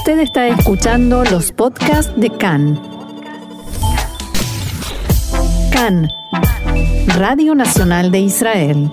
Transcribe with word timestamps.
Usted 0.00 0.20
está 0.20 0.48
escuchando 0.48 1.24
los 1.24 1.52
podcasts 1.52 2.18
de 2.18 2.30
CAN. 2.30 2.80
CAN, 5.70 6.08
Radio 7.18 7.54
Nacional 7.54 8.10
de 8.10 8.20
Israel. 8.20 8.90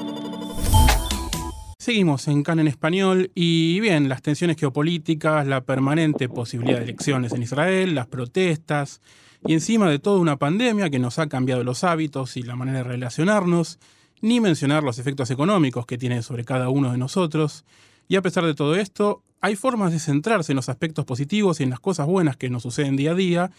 Seguimos 1.79 2.27
en 2.27 2.43
CAN 2.43 2.59
en 2.59 2.67
español 2.67 3.31
y 3.33 3.79
bien, 3.79 4.09
las 4.09 4.21
tensiones 4.21 4.57
geopolíticas, 4.57 5.47
la 5.47 5.61
permanente 5.61 6.27
posibilidad 6.27 6.79
de 6.79 6.83
elecciones 6.83 7.31
en 7.31 7.43
Israel, 7.43 7.95
las 7.95 8.07
protestas 8.07 8.99
y 9.45 9.53
encima 9.53 9.89
de 9.89 9.99
todo 9.99 10.19
una 10.19 10.35
pandemia 10.35 10.89
que 10.89 10.99
nos 10.99 11.19
ha 11.19 11.27
cambiado 11.27 11.63
los 11.63 11.85
hábitos 11.85 12.35
y 12.35 12.43
la 12.43 12.57
manera 12.57 12.79
de 12.79 12.83
relacionarnos, 12.83 13.79
ni 14.21 14.41
mencionar 14.41 14.83
los 14.83 14.99
efectos 14.99 15.31
económicos 15.31 15.85
que 15.85 15.97
tiene 15.97 16.21
sobre 16.21 16.43
cada 16.43 16.67
uno 16.67 16.91
de 16.91 16.97
nosotros. 16.97 17.63
Y 18.09 18.17
a 18.17 18.21
pesar 18.21 18.43
de 18.43 18.55
todo 18.55 18.75
esto, 18.75 19.23
hay 19.41 19.55
formas 19.55 19.91
de 19.91 19.99
centrarse 19.99 20.51
en 20.51 20.55
los 20.55 20.69
aspectos 20.69 21.05
positivos 21.05 21.59
y 21.59 21.63
en 21.63 21.69
las 21.69 21.79
cosas 21.79 22.07
buenas 22.07 22.37
que 22.37 22.49
nos 22.49 22.63
suceden 22.63 22.95
día 22.95 23.11
a 23.11 23.15
día. 23.15 23.51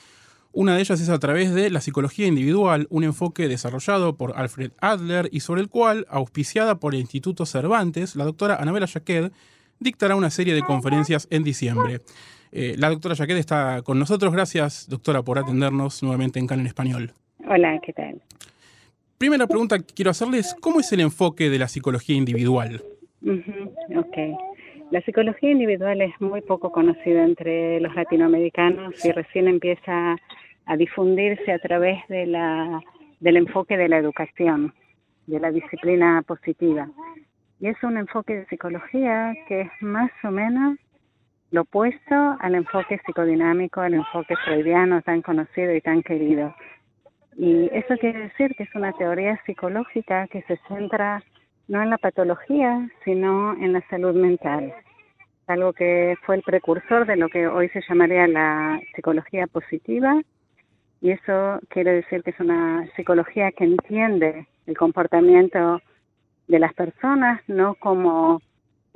Una 0.52 0.74
de 0.74 0.80
ellas 0.80 1.00
es 1.00 1.09
a 1.09 1.19
través 1.19 1.55
de 1.55 1.70
la 1.70 1.80
psicología 1.80 2.27
individual, 2.27 2.86
un 2.91 3.05
enfoque 3.05 3.48
desarrollado 3.48 4.16
por 4.16 4.36
Alfred 4.36 4.72
Adler 4.80 5.28
y 5.30 5.41
sobre 5.41 5.60
el 5.60 5.69
cual, 5.69 6.06
auspiciada 6.09 6.80
por 6.80 6.95
el 6.95 7.00
Instituto 7.00 7.46
Cervantes, 7.46 8.16
la 8.16 8.24
doctora 8.24 8.56
Anabela 8.56 8.86
Jaqued 8.86 9.30
dictará 9.78 10.16
una 10.16 10.30
serie 10.30 10.55
de 10.55 10.62
conferencias 10.62 11.28
en 11.30 11.45
diciembre. 11.45 12.00
Eh, 12.50 12.74
la 12.78 12.88
doctora 12.88 13.14
Jaqued 13.14 13.36
está 13.36 13.83
con 13.83 13.98
nosotros. 13.98 14.33
Gracias, 14.33 14.88
doctora, 14.88 15.22
por 15.22 15.38
atendernos 15.38 16.02
nuevamente 16.02 16.38
en 16.38 16.47
CAN 16.47 16.60
en 16.60 16.66
Español. 16.66 17.12
Hola, 17.47 17.78
¿qué 17.84 17.92
tal? 17.92 18.20
Primera 19.19 19.47
pregunta 19.47 19.78
que 19.78 19.95
quiero 19.95 20.10
hacerles, 20.10 20.56
¿cómo 20.60 20.80
es 20.80 20.91
el 20.92 21.00
enfoque 21.00 21.50
de 21.50 21.58
la 21.58 21.69
psicología 21.69 22.16
individual? 22.16 22.83
ok. 23.22 24.16
La 24.91 25.02
psicología 25.02 25.51
individual 25.51 26.01
es 26.01 26.19
muy 26.19 26.41
poco 26.41 26.73
conocida 26.73 27.23
entre 27.23 27.78
los 27.80 27.95
latinoamericanos 27.95 29.05
y 29.05 29.12
recién 29.12 29.47
empieza 29.47 30.17
a 30.64 30.77
difundirse 30.78 31.53
a 31.53 31.58
través 31.58 32.06
de 32.08 32.25
la, 32.25 32.81
del 33.20 33.36
enfoque 33.36 33.77
de 33.77 33.89
la 33.89 33.98
educación, 33.98 34.72
de 35.27 35.41
la 35.41 35.50
disciplina 35.50 36.22
positiva. 36.27 36.89
Y 37.61 37.69
es 37.69 37.77
un 37.83 37.98
enfoque 37.98 38.34
de 38.34 38.47
psicología 38.47 39.34
que 39.47 39.62
es 39.62 39.70
más 39.81 40.11
o 40.25 40.31
menos 40.31 40.78
lo 41.50 41.62
opuesto 41.62 42.36
al 42.41 42.55
enfoque 42.55 42.98
psicodinámico, 43.05 43.83
al 43.83 43.92
enfoque 43.92 44.36
freudiano 44.44 45.03
tan 45.03 45.20
conocido 45.20 45.75
y 45.75 45.83
tan 45.83 46.03
querido. 46.03 46.55
Y 47.36 47.69
eso 47.72 47.94
quiere 47.98 48.20
decir 48.20 48.55
que 48.56 48.62
es 48.62 48.75
una 48.75 48.92
teoría 48.94 49.39
psicológica 49.44 50.27
que 50.28 50.42
se 50.42 50.59
centra 50.66 51.22
no 51.69 51.83
en 51.83 51.91
la 51.91 51.98
patología, 51.98 52.88
sino 53.05 53.52
en 53.55 53.74
la 53.74 53.83
salud 53.88 54.14
mental. 54.14 54.74
Algo 55.47 55.72
que 55.72 56.16
fue 56.25 56.36
el 56.36 56.42
precursor 56.42 57.06
de 57.06 57.16
lo 57.16 57.28
que 57.28 57.47
hoy 57.47 57.69
se 57.69 57.83
llamaría 57.88 58.27
la 58.27 58.80
psicología 58.94 59.47
positiva. 59.47 60.20
Y 61.00 61.10
eso 61.10 61.60
quiere 61.69 61.92
decir 61.92 62.22
que 62.22 62.30
es 62.30 62.41
una 62.41 62.88
psicología 62.97 63.52
que 63.52 63.64
entiende 63.64 64.47
el 64.66 64.77
comportamiento 64.77 65.80
de 66.48 66.58
las 66.58 66.75
personas, 66.75 67.41
no 67.47 67.75
como 67.77 68.41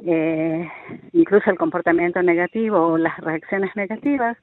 eh, 0.04 0.68
incluso 1.12 1.50
el 1.50 1.58
comportamiento 1.58 2.22
negativo 2.22 2.78
o 2.78 2.98
las 2.98 3.16
reacciones 3.18 3.74
negativas, 3.76 4.36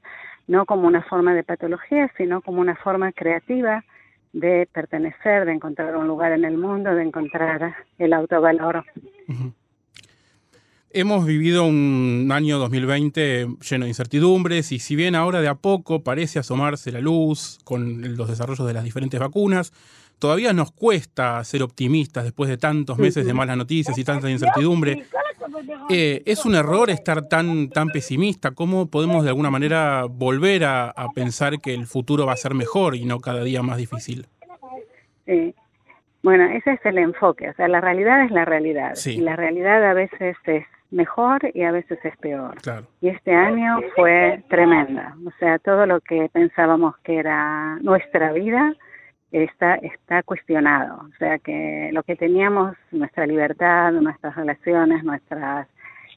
no 0.46 0.64
como 0.64 0.86
una 0.88 1.02
forma 1.02 1.34
de 1.34 1.44
patología, 1.44 2.10
sino 2.16 2.40
como 2.40 2.60
una 2.60 2.76
forma 2.76 3.12
creativa 3.12 3.84
de 4.32 4.68
pertenecer, 4.72 5.44
de 5.44 5.52
encontrar 5.52 5.96
un 5.96 6.06
lugar 6.06 6.32
en 6.32 6.44
el 6.44 6.56
mundo, 6.56 6.94
de 6.94 7.02
encontrar 7.02 7.74
el 7.98 8.12
autovalor. 8.12 8.84
Hemos 10.92 11.24
vivido 11.24 11.64
un 11.64 12.28
año 12.32 12.58
2020 12.58 13.46
lleno 13.68 13.84
de 13.84 13.90
incertidumbres 13.90 14.72
y 14.72 14.80
si 14.80 14.96
bien 14.96 15.14
ahora 15.14 15.40
de 15.40 15.48
a 15.48 15.54
poco 15.54 16.02
parece 16.02 16.40
asomarse 16.40 16.90
la 16.90 17.00
luz 17.00 17.60
con 17.62 18.16
los 18.16 18.28
desarrollos 18.28 18.66
de 18.66 18.74
las 18.74 18.82
diferentes 18.82 19.20
vacunas, 19.20 19.72
todavía 20.18 20.52
nos 20.52 20.72
cuesta 20.72 21.42
ser 21.44 21.62
optimistas 21.62 22.24
después 22.24 22.50
de 22.50 22.56
tantos 22.56 22.98
meses 22.98 23.24
de 23.24 23.32
malas 23.32 23.56
noticias 23.56 23.96
y 23.98 24.04
tanta 24.04 24.30
incertidumbre. 24.30 25.06
Eh, 25.90 26.22
¿Es 26.26 26.44
un 26.44 26.54
error 26.54 26.90
estar 26.90 27.28
tan, 27.28 27.68
tan 27.68 27.88
pesimista? 27.88 28.52
¿Cómo 28.52 28.90
podemos 28.90 29.24
de 29.24 29.30
alguna 29.30 29.50
manera 29.50 30.04
volver 30.08 30.64
a, 30.64 30.92
pensar 31.14 31.60
que 31.60 31.74
el 31.74 31.86
futuro 31.86 32.26
va 32.26 32.32
a 32.32 32.36
ser 32.36 32.54
mejor 32.54 32.94
y 32.94 33.04
no 33.04 33.20
cada 33.20 33.42
día 33.42 33.62
más 33.62 33.78
difícil? 33.78 34.26
Sí. 35.26 35.54
Bueno, 36.22 36.44
ese 36.44 36.72
es 36.72 36.80
el 36.84 36.98
enfoque. 36.98 37.50
O 37.50 37.54
sea, 37.54 37.68
la 37.68 37.80
realidad 37.80 38.24
es 38.24 38.30
la 38.30 38.44
realidad. 38.44 38.94
Y 39.06 39.20
la 39.20 39.36
realidad 39.36 39.84
a 39.84 39.94
veces 39.94 40.36
es 40.44 40.64
mejor 40.90 41.40
y 41.54 41.62
a 41.62 41.72
veces 41.72 41.98
es 42.04 42.16
peor. 42.18 42.56
Y 43.00 43.08
este 43.08 43.32
año 43.32 43.80
fue 43.94 44.42
tremenda. 44.48 45.16
O 45.26 45.30
sea, 45.38 45.58
todo 45.58 45.86
lo 45.86 46.00
que 46.00 46.28
pensábamos 46.32 46.96
que 46.98 47.18
era 47.18 47.78
nuestra 47.80 48.32
vida 48.32 48.74
está, 49.32 49.76
está 49.76 50.22
cuestionado. 50.22 51.06
O 51.08 51.16
sea 51.18 51.38
que 51.38 51.90
lo 51.92 52.02
que 52.02 52.16
teníamos, 52.16 52.76
nuestra 52.90 53.26
libertad, 53.26 53.92
nuestras 53.92 54.34
relaciones, 54.36 55.04
nuestras, 55.04 55.68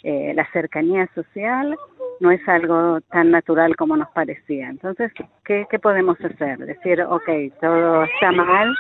eh, 0.04 0.34
la 0.36 0.50
cercanía 0.52 1.08
social, 1.14 1.78
no 2.20 2.32
es 2.32 2.48
algo 2.48 3.02
tan 3.02 3.32
natural 3.32 3.76
como 3.76 3.96
nos 3.98 4.10
parecía. 4.10 4.70
Entonces, 4.70 5.12
¿qué, 5.46 5.66
¿qué 5.70 5.80
podemos 5.80 6.20
hacer? 6.22 6.58
Decir, 6.60 7.02
ok, 7.02 7.30
todo 7.60 8.04
está 8.04 8.32
mal, 8.32 8.76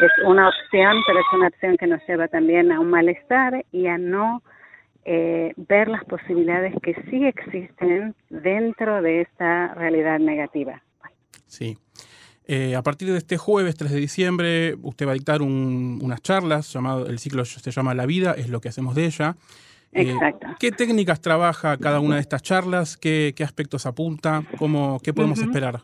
es 0.00 0.26
una 0.26 0.48
opción, 0.48 0.96
pero 1.06 1.18
es 1.18 1.26
una 1.32 1.48
opción 1.48 1.76
que 1.76 1.86
nos 1.86 2.06
lleva 2.06 2.28
también 2.28 2.72
a 2.72 2.80
un 2.80 2.90
malestar 2.90 3.64
y 3.72 3.86
a 3.86 3.98
no 3.98 4.42
eh, 5.04 5.52
ver 5.56 5.88
las 5.88 6.04
posibilidades 6.04 6.74
que 6.82 6.94
sí 7.10 7.24
existen 7.24 8.14
dentro 8.30 9.02
de 9.02 9.22
esta 9.22 9.74
realidad 9.74 10.18
negativa. 10.18 10.82
Sí. 11.46 11.76
Eh, 12.46 12.74
a 12.74 12.82
partir 12.82 13.10
de 13.10 13.18
este 13.18 13.36
jueves 13.36 13.76
3 13.76 13.92
de 13.92 14.00
diciembre, 14.00 14.74
usted 14.82 15.06
va 15.06 15.12
a 15.12 15.14
dictar 15.14 15.42
unas 15.42 16.22
charlas, 16.22 16.72
llamado, 16.72 17.06
el 17.06 17.18
ciclo 17.18 17.44
se 17.44 17.70
llama 17.70 17.94
La 17.94 18.06
vida, 18.06 18.34
es 18.36 18.48
lo 18.48 18.60
que 18.60 18.68
hacemos 18.68 18.94
de 18.94 19.06
ella. 19.06 19.36
Eh, 19.92 20.10
Exacto. 20.10 20.48
¿Qué 20.58 20.72
técnicas 20.72 21.20
trabaja 21.20 21.76
cada 21.76 22.00
una 22.00 22.16
de 22.16 22.22
estas 22.22 22.42
charlas? 22.42 22.96
¿Qué, 22.96 23.34
aspectos 23.44 23.86
apunta? 23.86 24.42
¿Cómo, 24.58 24.98
¿Qué 25.04 25.12
podemos 25.12 25.40
esperar? 25.40 25.80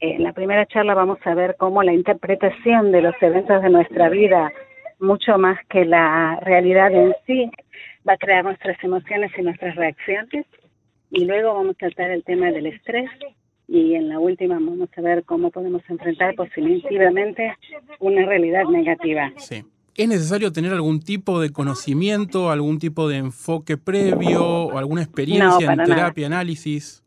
En 0.00 0.22
la 0.22 0.32
primera 0.32 0.66
charla 0.66 0.94
vamos 0.94 1.18
a 1.24 1.34
ver 1.34 1.56
cómo 1.58 1.82
la 1.82 1.92
interpretación 1.92 2.92
de 2.92 3.02
los 3.02 3.14
eventos 3.20 3.62
de 3.62 3.70
nuestra 3.70 4.08
vida, 4.08 4.52
mucho 5.00 5.38
más 5.38 5.58
que 5.68 5.84
la 5.84 6.38
realidad 6.42 6.92
en 6.92 7.14
sí, 7.26 7.50
va 8.08 8.14
a 8.14 8.18
crear 8.18 8.44
nuestras 8.44 8.82
emociones 8.84 9.32
y 9.36 9.42
nuestras 9.42 9.74
reacciones. 9.74 10.46
Y 11.10 11.24
luego 11.24 11.54
vamos 11.54 11.76
a 11.76 11.78
tratar 11.78 12.10
el 12.10 12.24
tema 12.24 12.50
del 12.50 12.66
estrés, 12.66 13.10
y 13.68 13.94
en 13.94 14.08
la 14.08 14.18
última 14.18 14.54
vamos 14.54 14.88
a 14.96 15.00
ver 15.00 15.24
cómo 15.24 15.50
podemos 15.50 15.82
enfrentar 15.88 16.34
positivamente 16.34 17.54
una 18.00 18.24
realidad 18.26 18.64
negativa. 18.64 19.32
Sí. 19.36 19.64
¿Es 19.96 20.08
necesario 20.08 20.52
tener 20.52 20.72
algún 20.72 21.00
tipo 21.00 21.40
de 21.40 21.50
conocimiento, 21.50 22.50
algún 22.50 22.78
tipo 22.78 23.08
de 23.08 23.16
enfoque 23.16 23.78
previo 23.78 24.44
o 24.44 24.78
alguna 24.78 25.02
experiencia 25.02 25.72
en 25.72 25.84
terapia, 25.84 26.26
análisis? 26.26 27.02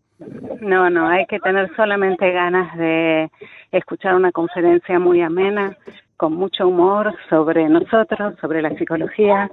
No, 0.60 0.90
no, 0.90 1.08
hay 1.08 1.26
que 1.28 1.40
tener 1.40 1.70
solamente 1.76 2.32
ganas 2.32 2.76
de 2.78 3.30
escuchar 3.72 4.16
una 4.16 4.32
conferencia 4.32 4.98
muy 4.98 5.22
amena, 5.22 5.78
con 6.18 6.34
mucho 6.34 6.68
humor 6.68 7.14
sobre 7.30 7.70
nosotros, 7.70 8.34
sobre 8.42 8.62
la 8.62 8.76
psicología. 8.76 9.50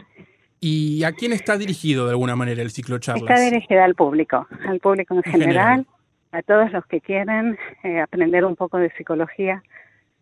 ¿Y 0.58 1.04
a 1.04 1.12
quién 1.12 1.32
está 1.32 1.58
dirigido 1.58 2.06
de 2.06 2.12
alguna 2.12 2.34
manera 2.34 2.62
el 2.62 2.70
ciclo 2.70 2.98
charlas? 2.98 3.22
Está 3.22 3.38
dirigido 3.38 3.82
al 3.82 3.94
público, 3.94 4.48
al 4.66 4.80
público 4.80 5.14
en, 5.14 5.22
general 5.22 5.86
a 6.36 6.42
todos 6.42 6.70
los 6.70 6.84
que 6.86 7.00
quieren 7.00 7.58
eh, 7.82 7.98
aprender 7.98 8.44
un 8.44 8.56
poco 8.56 8.76
de 8.76 8.90
psicología 8.90 9.62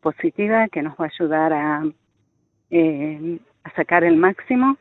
positiva 0.00 0.68
que 0.68 0.80
nos 0.80 0.94
va 0.94 1.06
a 1.06 1.10
ayudar 1.12 1.52
a, 1.52 1.82
eh, 2.70 3.38
a 3.64 3.70
sacar 3.74 4.04
el 4.04 4.16
máximo 4.16 4.76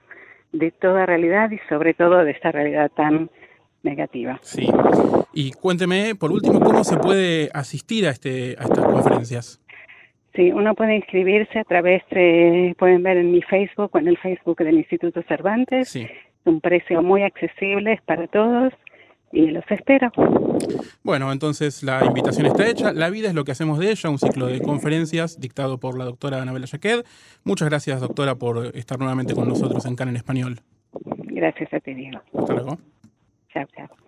de 0.52 0.70
toda 0.70 1.08
realidad 1.08 1.50
y 1.50 1.60
sobre 1.70 1.96
todo 1.96 2.24
de 2.24 2.32
esta 2.32 2.52
realidad 2.52 2.92
tan 2.96 3.32
negativa. 3.82 4.38
Sí. 4.44 4.70
Y 5.34 5.52
cuénteme, 5.54 6.14
por 6.14 6.32
último, 6.32 6.60
¿cómo 6.60 6.84
se 6.84 6.98
puede 6.98 7.50
asistir 7.54 8.06
a, 8.06 8.12
este, 8.12 8.56
a 8.60 8.66
estas 8.66 8.86
conferencias? 8.86 9.60
Sí, 10.36 10.52
uno 10.52 10.76
puede 10.76 10.98
inscribirse 10.98 11.60
a 11.60 11.64
través 11.64 12.04
de, 12.12 12.76
pueden 12.78 13.02
ver 13.02 13.18
en 13.18 13.32
mi 13.32 13.42
Facebook 13.42 13.90
o 13.92 13.98
en 13.98 14.08
el 14.08 14.18
Facebook 14.18 14.58
del 14.58 14.78
Instituto 14.78 15.24
Cervantes. 15.24 15.90
Sí. 15.90 16.02
Es 16.02 16.46
un 16.46 16.62
precio 16.62 17.02
muy 17.02 17.24
accesible 17.24 18.00
para 18.06 18.28
todos 18.28 18.74
y 19.34 19.48
los 19.48 19.64
espero. 19.70 20.12
Bueno, 21.04 21.32
entonces 21.32 21.84
la 21.84 22.06
invitación 22.06 22.46
está 22.46 22.68
hecha. 22.68 22.94
La 22.94 23.10
vida 23.10 23.28
es 23.28 23.34
lo 23.34 23.44
que 23.44 23.52
hacemos 23.52 23.80
de 23.80 23.92
ella, 23.92 24.10
un 24.10 24.20
ciclo 24.20 24.46
de 24.46 24.62
conferencias 24.62 25.40
dictado 25.40 25.80
por 25.80 25.98
la 25.98 26.06
doctora 26.06 26.42
Anabela 26.42 26.68
Jaqued. 26.68 27.04
Muchas 27.44 27.68
gracias, 27.68 28.00
doctora, 28.00 28.36
por 28.36 28.68
estar 28.76 29.00
nuevamente 29.00 29.34
con 29.34 29.50
nosotros 29.50 29.86
en 29.86 29.96
CAN 29.96 30.10
en 30.10 30.18
Español. 30.18 30.60
Gracias 31.18 31.74
a 31.74 31.80
ti, 31.80 31.94
Diego. 31.96 32.22
Hasta 32.38 32.54
luego. 32.54 32.78
Chao, 33.52 33.66
chao. 33.76 34.03